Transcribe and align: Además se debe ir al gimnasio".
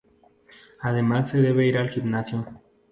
Además 0.81 1.29
se 1.29 1.43
debe 1.43 1.67
ir 1.67 1.77
al 1.77 1.91
gimnasio". 1.91 2.43